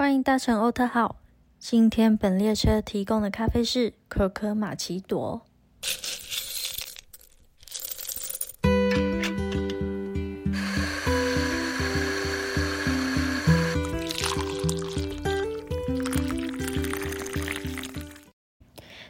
[0.00, 1.16] 欢迎搭乘欧特号。
[1.58, 5.42] 今天本列车提供的咖啡是可可玛奇朵。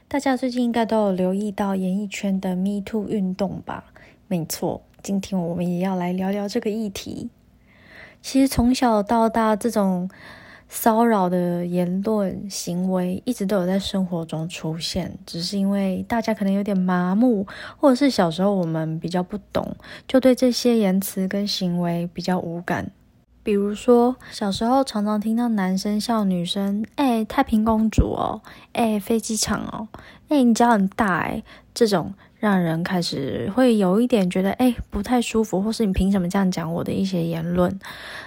[0.08, 3.84] 大家最近应该都有留意到演艺圈的 Me Too 运动吧？
[4.26, 7.30] 没错，今天我们也要来聊聊这个议题。
[8.20, 10.10] 其实从小到大，这种
[10.72, 17.44] 骚扰的言论行为一直都有在生活中出现，只是因为大家可能有点麻木，
[17.76, 22.90] 或者是小时候我们比较不懂，就对这些言辞跟行为比较无感。
[23.42, 28.40] 比如说，小时候常常听到男生笑女生：“哎，太平公主哦，
[28.72, 29.88] 哎，飞机场哦，
[30.28, 31.42] 哎，你脚很大哎。”
[31.74, 37.78] 这种让人开始会有一点觉得哎不太舒服，或是你凭什么这样讲我的一些言论，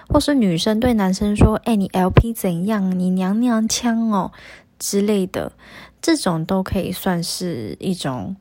[0.07, 2.97] 或是女生对男生说：“哎，你 LP 怎样？
[2.97, 4.31] 你娘娘腔哦
[4.77, 5.51] 之类的。”
[5.99, 8.35] 这种都可以算是一种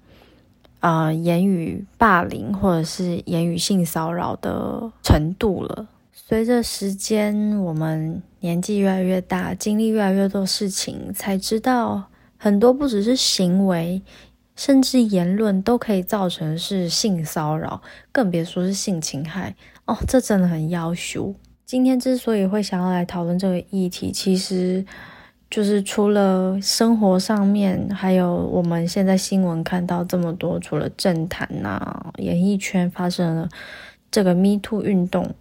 [0.81, 5.87] 呃言语霸凌或者是言语性骚扰的程度了。
[6.13, 12.03] 随着时间，我们年纪越来越大，经历越来越多事情，才知道
[12.37, 14.03] 很多不只是行为，
[14.55, 19.55] 甚至言论都可以造成是性骚扰，更别说是性侵害
[19.87, 19.97] 哦。
[20.07, 21.35] 这真的很要羞。
[21.65, 24.85] 今天之所以会想要来讨论这个议题，其实
[25.51, 33.49] 就是除了生活上面，还有我们现在新闻看到这么多，除了政坛呐、演艺圈发生了
[34.11, 35.35] 这个 Me Too 运动。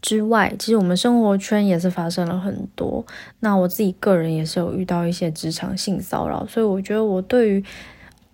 [0.00, 3.06] 之外，其实我们生活圈也是发生了很多。
[3.40, 7.64] 那我自己个人也是有遇到一些职场性骚扰，所以我觉得我对于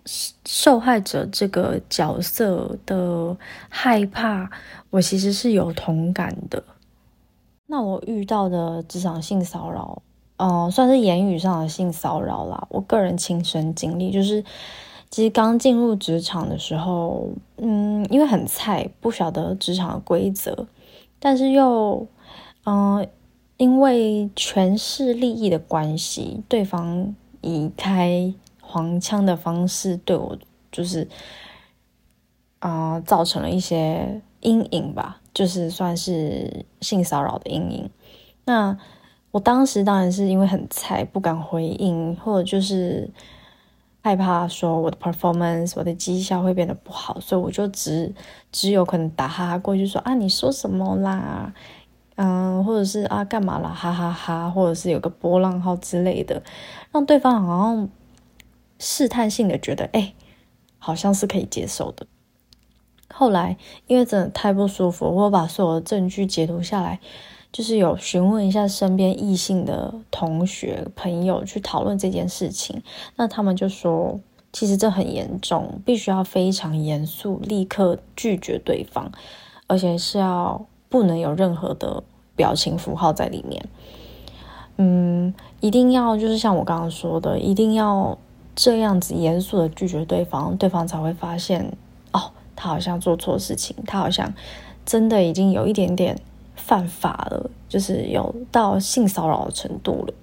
[0.05, 3.37] 受害者这个角色的
[3.69, 4.49] 害怕，
[4.89, 6.63] 我其实是有同感的。
[7.67, 10.01] 那我遇到的职场性骚扰，
[10.37, 12.67] 嗯，算是言语上的性骚扰啦。
[12.69, 14.43] 我个人亲身经历，就是
[15.09, 20.67] 其实刚进入职场的时候，嗯，因为很菜，不晓得职场的规则。
[21.19, 22.07] 但是又，
[22.65, 23.07] 嗯，
[23.57, 28.33] 因为权势利益的关系，对方移开
[28.71, 30.37] 黄腔的方式对我，
[30.71, 31.07] 就是，
[32.59, 37.89] 啊，造成了一些阴影吧，就是算是性骚扰的阴影。
[38.45, 38.77] 那
[39.31, 43.09] 我当时当然是因为很菜，不敢回应，或者就是
[44.01, 48.13] 害怕说我的 performance，我的绩效会变得不好，所以我就只。
[48.51, 51.53] 只有可能打哈哈过去说啊，你说什么啦？
[52.15, 53.69] 嗯，或者是啊，干嘛啦？
[53.69, 56.43] 哈哈哈，或者是有个波浪号之类的，
[56.91, 57.89] 让对方好像
[58.81, 60.13] 试探性的觉得，哎，
[60.77, 62.05] 好像是可以接受的。
[63.13, 63.55] 后来
[63.87, 66.99] 因为真的太不舒服，我把所有的证据截图下来，
[67.51, 72.81] 就是有询问一下身边异性的同学朋友去讨论这件事情，
[73.15, 74.19] 那他们就说。
[74.53, 79.09] 其实这很严重，必须要非常严肃，立刻拒绝对方，
[79.65, 82.03] 而且是要不能有任何的
[82.35, 83.65] 表情符号在里面。
[84.75, 88.17] 嗯，一定要就是像我刚刚说的，一定要
[88.55, 91.71] 这样子严肃的拒绝对方，对方才会发现
[92.11, 94.33] 哦，他好像做错事情，他好像
[94.85, 96.19] 真的已经有一点点
[96.55, 100.13] 犯法了，就是有到性骚扰的程度了，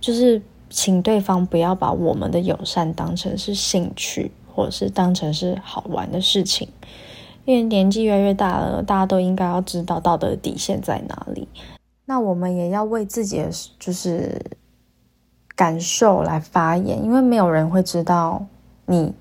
[0.00, 0.42] 就是。
[0.70, 6.66] 请对方不要把我们的友善当成是兴趣，或者是当成是好玩的事情，
[7.44, 11.46] 因为年纪越来越大了，大家都应该要知道道德底线在哪里。
[12.06, 14.36] 那我们也要为自己的就是
[15.56, 18.44] 感受来发言，因为没有人会知道
[18.86, 19.14] 你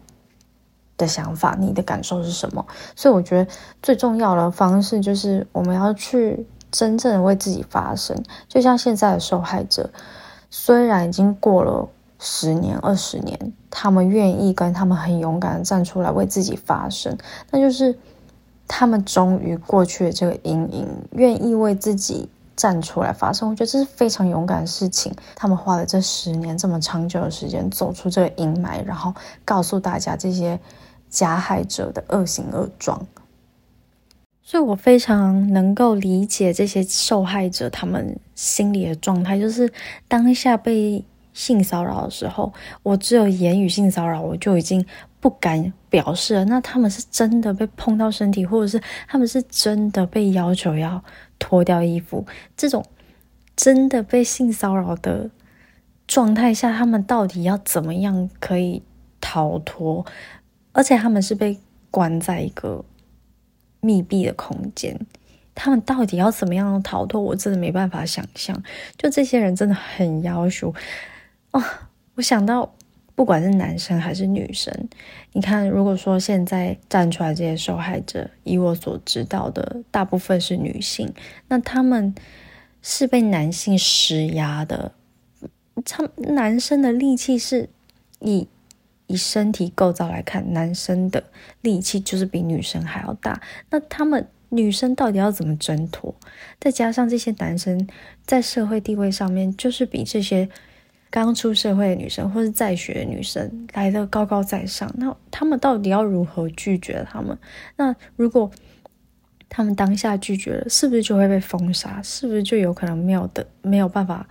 [0.98, 2.66] 的想法、你的感受是什么。
[2.96, 3.52] 所以我觉得
[3.82, 8.16] 最重要的方式就是我们要去真正的为自己发声，
[8.48, 9.90] 就像现在的受害者。
[10.50, 11.90] 虽然已经过了
[12.20, 17.18] 十年、二十年，他们愿意跟他们很勇敢的站出来为自己发声，
[17.50, 17.98] 那就是
[18.68, 23.50] 他们终于过去了这个阴影，愿意为自己站出来发声。
[23.50, 25.14] 我觉得这是非常勇敢的事情。
[25.36, 29.14] 他们花了这十年这么长久的时间走出这个阴霾，然后
[29.44, 30.60] 告诉大家这些
[31.10, 33.06] 加害者的恶行恶状。
[34.46, 39.72] 所以我非常能够理解这些受害者他们心里的状态，就是
[40.08, 41.04] 当下被
[41.34, 42.54] 性骚扰的时候，
[42.84, 44.86] 我只有言语性骚扰，我就已经
[45.22, 46.46] 不敢表示了。
[46.46, 51.02] 那他们是真的被碰到身体，或者是他们是真的被要求要
[51.44, 52.26] 脱掉衣服，
[52.56, 52.86] 这种
[53.56, 55.30] 真的被性骚扰的
[56.08, 58.82] 状态下，他们到底要怎么样可以
[59.20, 60.06] 逃脱？
[60.72, 61.60] 而且他们是被
[61.92, 62.86] 关在一个。
[63.86, 64.98] 密闭的空间，
[65.54, 67.20] 他们到底要怎么样逃脱？
[67.20, 68.64] 我真的没办法想象。
[68.98, 70.74] 就这些人真的很要求
[71.52, 71.90] 啊！
[72.16, 72.74] 我想到，
[73.16, 74.74] 不管是男生还是女生，
[75.34, 81.14] 你看，如果说现在站出来这些受害者，以我所知道的，大部分是女性，
[81.48, 82.14] 那他们
[82.82, 84.92] 是被男性施压的。
[85.86, 87.70] 他男生的力气是
[88.20, 88.48] 以
[89.08, 91.24] 以身体构造来看，男生的
[91.62, 93.42] 力气就是比女生还要大。
[93.70, 94.28] 那他们。
[94.56, 96.14] 女生到底要怎么挣脱？
[96.60, 97.88] 再加上这些男生
[98.24, 100.48] 在社会地位上面，就是比这些
[101.22, 104.92] 刚出社会的女生或是在学的女生来的高高在上。
[104.98, 107.38] 那他们到底要如何拒绝他们？
[107.76, 108.50] 那如果
[109.48, 112.02] 他们当下拒绝了，是不是就会被封杀？
[112.02, 114.28] 是不是就有可能没有的没有办法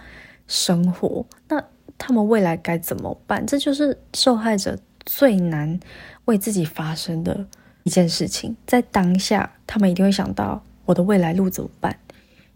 [0.48, 1.24] 生活？
[1.48, 1.62] 那
[1.96, 3.46] 他们未来该怎么办？
[3.46, 4.76] 这就是受害者
[5.06, 5.78] 最难
[6.24, 7.46] 为自己发声的。
[7.84, 11.98] 一件事情，在当下，他们一定会想到我的未来路怎么办。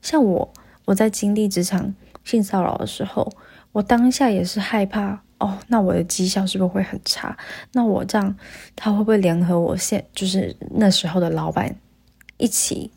[0.01, 0.53] 像我，
[0.85, 1.93] 我在经历职场
[2.23, 3.33] 性骚扰的时候，
[3.77, 7.37] 我当下也是害怕哦，那我的绩效是不是会很差？
[7.73, 8.35] 那我这样，
[8.75, 11.77] 他会不会联合我现就是那时候的老板
[12.39, 12.91] 一起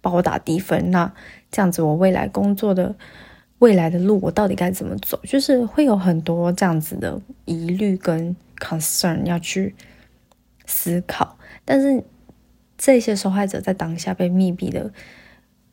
[0.00, 0.92] 帮我打低分？
[0.92, 1.12] 那
[1.50, 2.94] 这样子，我未来工作的
[3.58, 5.18] 未来的路，我到底该怎么走？
[5.24, 9.74] 就是会有很多这样子的疑虑跟 concern 要去
[10.64, 11.36] 思考。
[11.64, 12.04] 但是
[12.78, 14.92] 这些受害者在当下被密闭的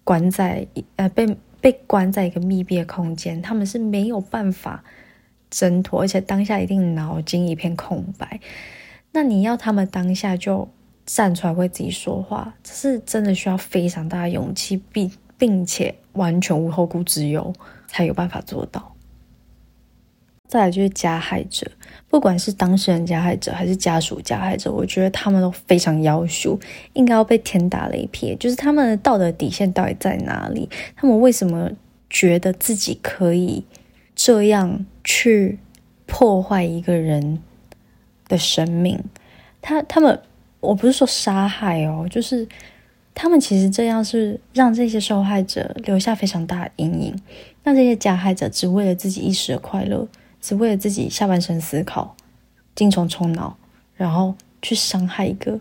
[0.03, 0.65] 关在
[0.95, 4.83] 呃被被关在一个密闭的空间，他们是没有办法
[5.49, 8.39] 挣脱，而且当下一定脑筋一片空白。
[9.11, 10.67] 那你要他们当下就
[11.05, 17.53] 站出来为自己说话，这是真的需要非常大的勇气，并并且完全无后顾之忧
[17.87, 18.93] 才有办法做到。
[20.47, 21.69] 再来就是加害者，
[22.09, 26.57] 不管是当事人加害者还是家属加害者，我觉得他们都非常要求，
[26.93, 28.33] 应该要被天打雷劈。
[28.37, 30.69] 就是他们的道德底线到底在哪里？
[30.95, 31.69] 他们为什么
[32.09, 33.65] 觉得自己可以
[34.15, 35.59] 这样去
[36.05, 37.43] 破坏一个人
[38.29, 39.03] 的生命？
[39.61, 40.17] 他他们，
[40.61, 42.47] 我不是说杀害哦，就是
[43.13, 47.21] 他们其实这样是让这些受害者留下非常大的阴影，
[47.63, 50.07] 让这些加害者只为了自己一时的快乐。
[50.39, 52.15] 只为了自己下半身思考，
[52.75, 53.57] 精虫充脑，
[53.95, 55.59] 然后去伤害一个，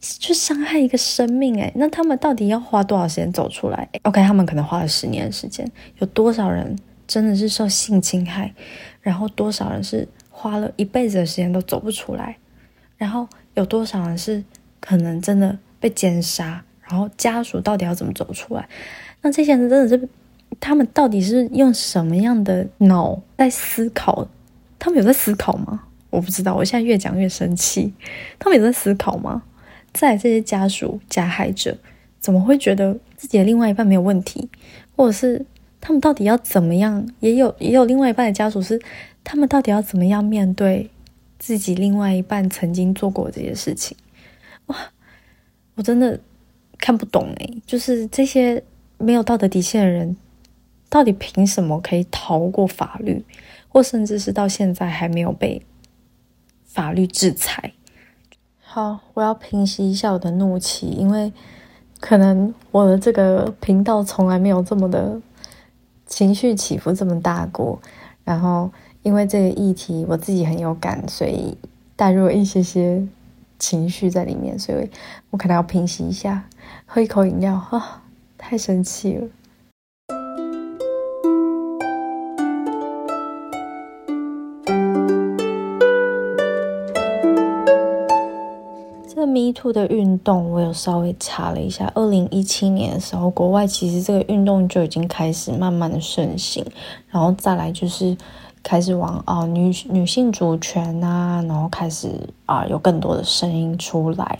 [0.00, 1.60] 去伤害一个生命。
[1.60, 5.70] 哎，那他们到底要花多少时间走出来？OK，他们可能花了十年的时间。
[5.98, 6.76] 有多少人
[7.06, 8.52] 真的是受性侵害？
[9.00, 12.36] 然后多少人是花了一辈子的时间都走不出来？
[12.96, 14.42] 然后有多少人是
[14.80, 16.62] 可能真的被奸杀？
[16.82, 18.68] 然后家属到底要怎么走出来？
[19.22, 20.08] 那这些人真的是。
[20.58, 24.26] 他们到底是用什么样的脑在思考？
[24.78, 25.84] 他们有在思考吗？
[26.10, 26.54] 我不知道。
[26.54, 27.92] 我现在越讲越生气。
[28.38, 29.42] 他们有在思考吗？
[29.92, 31.76] 在这些家属加害者
[32.18, 34.48] 怎么会觉得自己的另外一半没有问题？
[34.96, 35.44] 或者是
[35.80, 37.08] 他们到底要怎么样？
[37.20, 38.80] 也有也有另外一半的家属是
[39.22, 40.90] 他们到底要怎么样面对
[41.38, 43.96] 自己另外一半曾经做过这些事情？
[44.66, 44.76] 哇，
[45.74, 46.18] 我真的
[46.78, 48.62] 看不懂诶，就是这些
[48.98, 50.16] 没有道德底线的人。
[50.90, 53.24] 到底凭什么可以逃过法律，
[53.68, 55.64] 或甚至是到现在还没有被
[56.64, 57.72] 法律制裁？
[58.60, 61.32] 好，我要平息一下我的怒气，因为
[62.00, 65.20] 可能我的这个频道从来没有这么的
[66.06, 67.80] 情绪起伏这么大过。
[68.24, 68.70] 然后
[69.02, 71.56] 因为这个议题我自己很有感，所以
[71.96, 73.06] 带入了一些些
[73.58, 74.90] 情绪在里面，所以
[75.30, 76.44] 我可能要平息一下，
[76.84, 78.02] 喝一口饮料啊，
[78.36, 79.28] 太生气了。
[89.60, 91.92] Two 的运动，我有稍微查了一下。
[91.94, 96.64] 二零一七年的时候，国外其实这个运动就已经开始慢慢的盛行，
[97.10, 98.16] 然后再来就是
[98.62, 102.08] 开始往啊女女性主权啊，然后开始
[102.46, 104.38] 啊有更多的声音出来。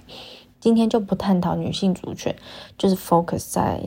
[0.58, 2.34] 今天就不探讨女性主权，
[2.78, 3.78] 就是 focus 在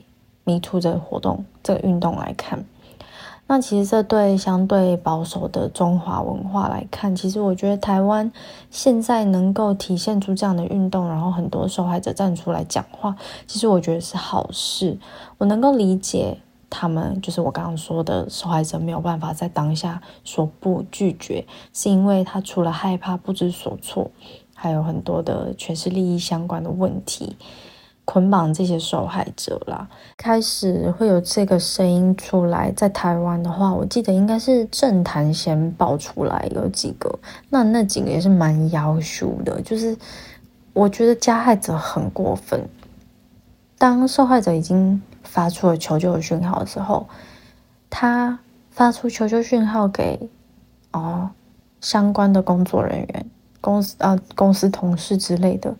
[0.44, 2.64] Me Too 这个活动、这个运动来看。
[3.46, 8.32] 那其实这对相对保守的中华文化来看，其实我觉得台湾
[8.72, 14.98] 现在能够体现出这样的运动，然后很多受害者站出来讲话，其实我觉得是好事。
[15.38, 24.10] 我能够理解他们，就是我刚刚说的受害者没有办法在当下说不拒绝，是因为他除了害怕不知所措，
[24.56, 27.36] 还有很多的全是利益相关的问题。
[28.06, 32.72] 捆绑这些受害者啦，开始会有这个声音出来。
[32.72, 37.18] 在台湾的话，我记得应该是政坛先爆出来有几个，
[37.50, 39.62] 那那几个也是蛮妖羞的。
[39.62, 39.96] 就是
[40.74, 42.68] 我觉得加害者很过分，
[43.78, 47.08] 当受害者已经发出了求救的讯号的时候，
[47.90, 48.38] 他
[48.72, 50.30] 发出求救讯号给
[50.92, 51.30] 哦
[51.80, 53.26] 相关的工作人员、
[53.62, 55.74] 公司啊公司同事之类的。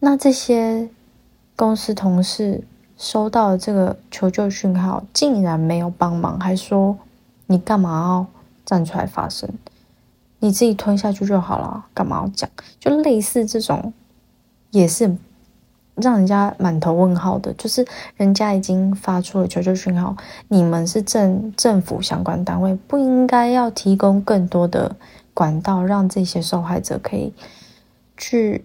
[0.00, 0.88] 那这些
[1.56, 2.62] 公司同事
[2.98, 6.96] 收到了这个求救讯号，竟然没有帮忙，还说
[7.46, 8.26] 你干嘛要
[8.64, 9.48] 站出来发声？
[10.38, 12.48] 你自己吞下去就好了，干嘛要讲？
[12.78, 13.92] 就类似这种，
[14.70, 15.16] 也是
[15.94, 17.54] 让人家满头问号的。
[17.54, 17.86] 就是
[18.16, 20.14] 人家已经发出了求救讯号，
[20.48, 24.94] 你们是政政府相关单位，不应该要提供更多的
[25.32, 27.32] 管道，让这些受害者可以
[28.18, 28.62] 去，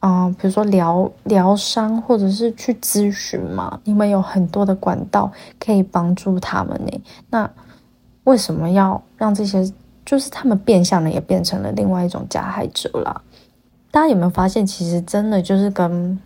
[0.00, 3.80] 啊，比如说疗疗伤，或者是去咨询嘛？
[3.84, 7.02] 你们有很多的管道可以帮助他们呢。
[7.30, 7.50] 那
[8.24, 9.72] 为什么要让这些？
[10.02, 13.22] 就是他们变相的也变成了另外一种加害者了。
[13.92, 16.18] 大家有没有发现，其实真的就是跟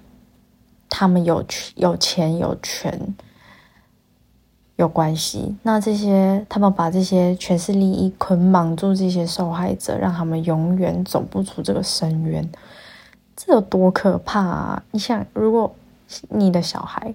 [0.89, 2.99] 他们有有钱有权
[4.77, 5.55] 有关系？
[5.65, 12.49] 那这些他们把这些权势利益捆绑住这些受害者，让他们永远走不出这个深渊，
[13.37, 14.85] 这有多可怕啊！
[14.91, 15.75] 你想，如果
[16.29, 17.15] 你的小孩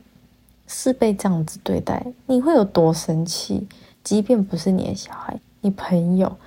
[0.68, 3.68] 是被这样子对待，你会有多生气？
[4.04, 6.38] 即便不是你的小孩，你朋友。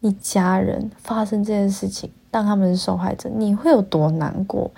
[0.00, 4.70] 你家人发生这件事情，当他们是受害者，你会有多难过？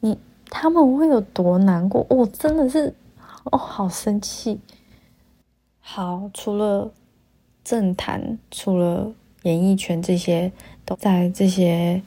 [0.00, 0.18] 你
[0.50, 2.04] 他们会有多难过？
[2.08, 2.92] 我真的是
[3.44, 4.58] 哦，好生气。
[5.80, 6.90] 好，除了
[7.62, 10.50] 政坛，除了演艺圈，这些
[10.84, 12.02] 都在这些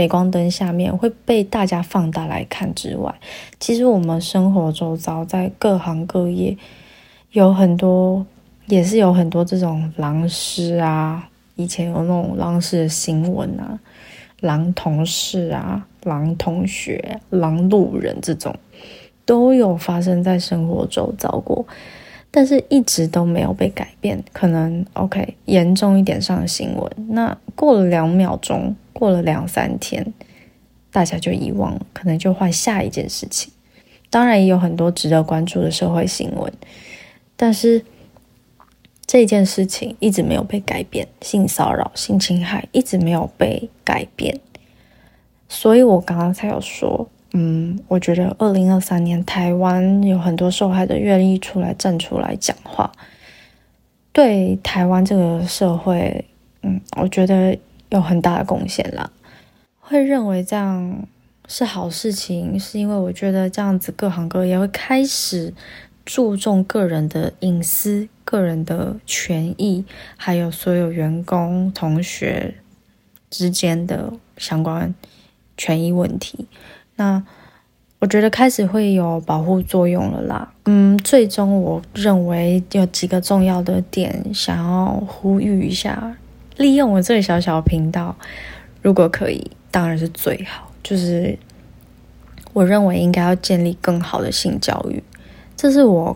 [0.00, 3.14] 镁光灯下面会被大家放大来看之外，
[3.58, 6.56] 其实我们生活周遭，在各行各业，
[7.32, 8.24] 有很多
[8.64, 11.28] 也是有很多这种狼师啊。
[11.56, 13.78] 以前有那种狼式的新闻啊，
[14.40, 18.56] 狼同事啊，狼同学，狼路人这种，
[19.26, 21.66] 都有发生在生活周遭过，
[22.30, 24.22] 但是一直都没有被改变。
[24.32, 30.12] 可能 OK 严重一点上的新闻，那过了两秒钟，过了两三天，
[30.90, 33.52] 大家就遗忘了，可能就换下一件事情。
[34.08, 36.52] 当然也有很多值得关注的社会新闻，
[37.36, 37.84] 但是。
[39.12, 44.38] 这件事情一直没有被改变，性骚扰、性侵害一直没有被改变，
[45.48, 52.90] 所以我刚刚才有说，嗯，我觉得二零二三年台湾有很多受害者愿意出来站出来讲话，
[54.12, 56.24] 对台湾这个社会，
[56.62, 57.56] 嗯，我觉得
[57.90, 59.10] 有很大的贡献啦。
[59.78, 61.06] 会认为这样
[61.46, 65.54] 是好事情，是因为我觉得这样子各行各业会开始。
[66.06, 69.84] 注重个人的隐私、个人的权益，
[70.16, 72.54] 还有所有员工、同学
[73.28, 74.92] 之间的相关
[75.56, 76.48] 权益问题。
[77.00, 77.22] 那
[77.98, 80.52] 我觉得开始会有保护作用了啦。
[80.66, 86.14] 嗯，最终我认为有几个重要的点想要呼吁一下，
[86.58, 88.14] 利用我这个小小频道，
[88.82, 90.70] 如果可以，当然是最好。
[90.82, 91.38] 就是
[92.52, 95.02] 我认为应该要建立更好的性教育。
[95.56, 96.14] 这是我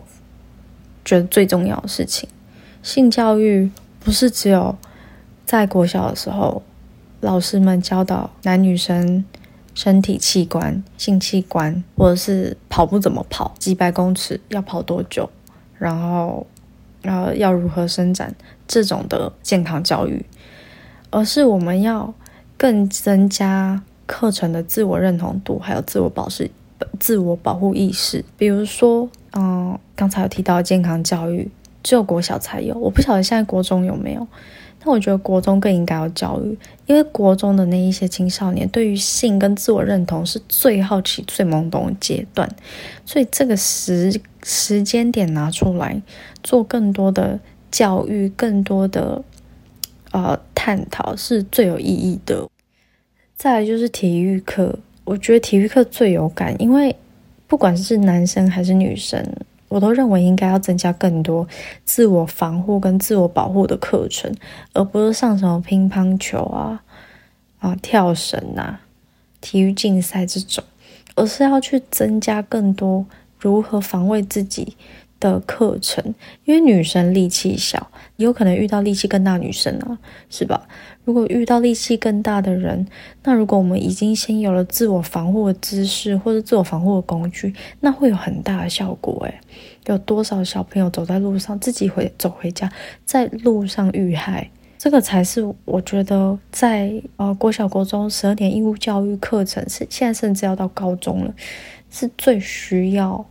[1.03, 2.29] 觉得最重要的事情。
[2.83, 4.77] 性教育不是只有
[5.45, 6.61] 在国小的时候，
[7.21, 9.25] 老师们教导男女生
[9.75, 15.29] 身体器官、性器官，或者是跑步怎么跑，几百公尺要跑多久，
[15.77, 16.47] 然后
[17.03, 18.33] 然后要如何伸展
[18.67, 20.25] 这种的健康教育，
[21.11, 22.11] 而是我们要
[22.57, 26.49] 更增加课程的自我认同度，还有自我保持、
[26.99, 29.07] 自我保护意识，比如说。
[29.37, 31.51] 嗯，刚才有提到健康教育，
[31.85, 34.27] 只有国小才有，我不晓得现在国中有没有。
[34.79, 42.49] 但我觉得国中更应该要教育，因为国中的那一些青少年对于性跟自我认同是最好奇、最懵懂的阶段，
[43.05, 46.01] 所以这个时时间点拿出来
[46.41, 47.39] 做更多的
[47.69, 49.23] 教育、更多的
[50.11, 52.49] 呃探讨是最有意义的。
[53.35, 56.95] 再来就是体育课，我觉得体育课最有感，因为。
[57.47, 59.23] 不管是男生还是女生，
[59.67, 61.47] 我都认为应该要增加更多
[61.83, 64.33] 自我防护跟自我保护的课程，
[64.73, 66.83] 而不是上什么乒乓球啊、
[67.59, 68.81] 啊跳绳啊、
[69.41, 70.63] 体育竞赛这种，
[71.15, 73.05] 而是要去增加更多
[73.39, 74.77] 如何防卫自己
[75.33, 76.13] 的课程。
[76.45, 79.97] 因为女生力气小，有可能遇到力气更大女生啊，
[80.29, 80.67] 是吧？
[81.03, 82.87] 如果遇到力气更大的人，
[83.23, 89.23] 那如果我们已经先有了自我防护的姿势或者自我防护的工具，那会有很大的效果。
[89.25, 89.39] 诶，
[89.85, 92.71] 有多少小朋友走在路上自己回走回家，
[93.05, 94.49] 在路上遇害？
[94.77, 101.33] 这个才是我觉得在呃国小国中十二年义务教育课程是现在甚至要到高中了，
[101.89, 103.25] 是最需要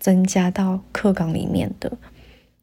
[0.00, 1.92] 增加到课纲里面的。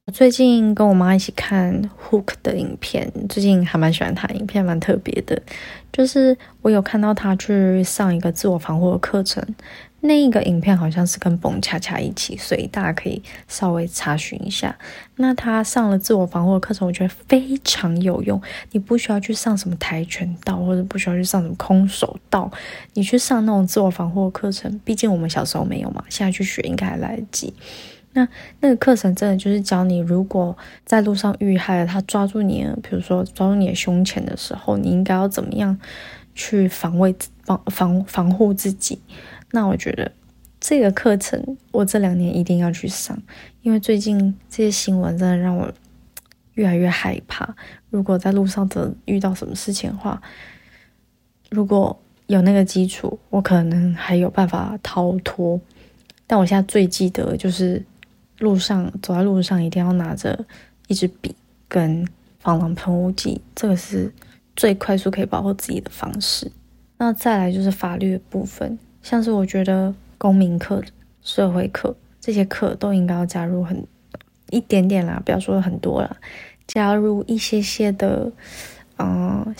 [0.05, 5.41] 我最近跟我妈一起看 Hook 的影片，最近还蛮喜欢他影片，蛮特别的。
[5.91, 9.43] 就是我有看到他去上一个自我防护的课程，
[10.01, 14.77] 那一个影片好像是跟蹦恰恰一起，所以大家可以稍微查询一下。
[15.15, 18.39] 那他上了自我防护的课程，我觉得非常有用。
[18.71, 22.49] 你不需要去上什么跆拳道，或者不需要去上什么空手道，
[22.93, 27.53] 你去上那种自我防护的课程，毕竟我们小时候没有嘛，现在去学应该还来得及。
[28.13, 28.27] 那
[28.61, 35.77] 那个课程真的就是教你，如果在路上遇害了，他抓住你，比如说抓住你的胸前的时候，你应该要怎么样
[36.33, 38.99] 去防卫、防防防护自己？
[39.51, 40.11] 那我觉得
[40.59, 43.17] 这个课程我这两年一定要去上，
[43.61, 45.71] 因为最近这些新闻真的让我
[46.53, 47.55] 越来越害怕。
[47.89, 50.21] 如果在路上的遇到什么事情的话，
[51.49, 55.59] 如果有那个基础，我可能还有办法逃脱。
[56.25, 57.83] 但我现在最记得就是。
[58.39, 60.45] 路上走在路上一定要拿着
[60.85, 61.35] 一支笔
[61.67, 64.13] 跟防狼喷雾剂，这个是
[64.55, 66.51] 最快速可以保护自己的方式。
[66.99, 70.83] 那再来就是法律的部分，像是我觉得公民课、
[71.21, 73.85] 社会课这些课都应该要加入很
[74.49, 76.17] 一点点啦，不要说很多啦，
[76.67, 78.31] 加入一些些的，
[78.97, 79.55] 嗯，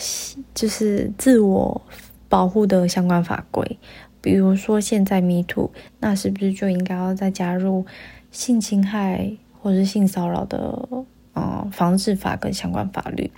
[0.54, 1.80] 就是自我
[2.28, 3.78] 保护的相关法规。
[4.20, 7.86] 比如说现在 Me Too，那是不是就应该要再加入？
[8.30, 10.86] 性侵害或者是性骚扰的，
[11.32, 13.30] 呃，防治法跟相关法律，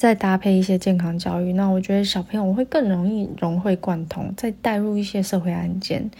[0.00, 6.10] 再搭配一些健康教育，那我觉得小朋友会更容易融会贯通，再带入一些社会案件，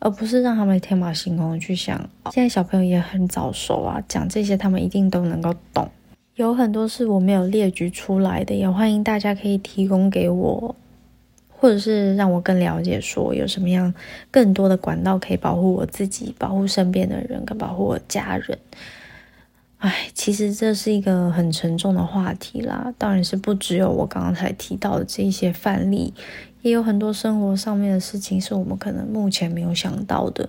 [0.00, 1.96] 而不是让他们天马行空的去想。
[2.32, 5.88] 现在小朋友也很早熟啊，讲这些他们一定都能够懂。
[6.34, 10.74] 有很多是我没有列举出来的，也欢迎大家可以提供给我。
[11.48, 13.94] 或者是让我更了解，说有什么样
[14.32, 18.58] 更多的管道可以保护我自己、保护身边的人、跟保护我家人。
[19.82, 22.94] 哎，其实这是一个很沉重的话题啦。
[22.96, 26.14] 当然是不只有我刚刚才提到的这些范例，
[26.60, 30.48] 也有很多生活上面的事情是我们可能目前没有想到的，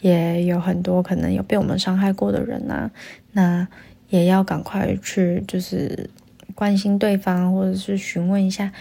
[0.00, 2.90] 也有很多可能有被我们伤害过的人呐。
[3.30, 3.68] 那
[4.08, 6.10] 也要赶快去就是
[6.56, 8.72] 关心对方，或者是询问一下。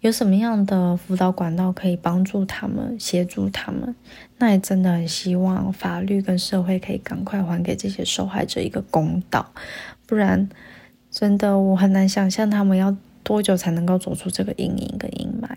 [0.00, 3.94] 有什么样的辅导管道可以帮助他们、协助他们？
[4.38, 9.52] 那也真的很希望法律跟社会可以赶快还给这些受害者一个公道，
[10.06, 10.48] 不然
[11.10, 15.48] 真的我很难想象他们要多久才能够走出这个阴影跟阴霾。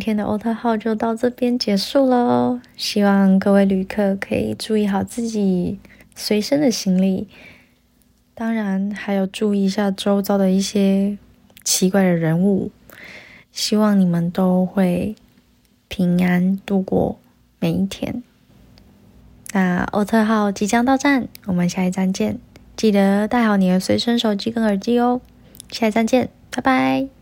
[0.00, 5.78] 今天的欧特号就到这边结束了，希望各位旅客可以注意好自己
[6.16, 7.28] 随身的行李，
[8.34, 11.18] 当然还有注意一下周遭的一些
[11.64, 12.70] 奇怪的人物。
[13.52, 15.14] 希望你们都会
[15.88, 17.18] 平安度过
[17.58, 18.22] 每一天。
[19.52, 22.38] 那欧特号即将到站，我们下一站见，
[22.74, 25.20] 记得带好你的随身手机跟耳机哦。
[25.70, 27.19] 下一站见，拜拜。